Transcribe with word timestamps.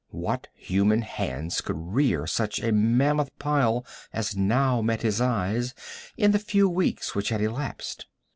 What 0.09 0.47
human 0.55 1.03
hands 1.03 1.61
could 1.61 1.77
rear 1.93 2.25
such 2.25 2.57
a 2.59 2.71
mammoth 2.71 3.37
pile 3.37 3.85
as 4.11 4.35
now 4.35 4.81
met 4.81 5.03
his 5.03 5.21
eyes, 5.21 5.75
in 6.17 6.31
the 6.31 6.39
few 6.39 6.67
weeks 6.67 7.13
which 7.13 7.29
had 7.29 7.39
elapsed? 7.39 8.07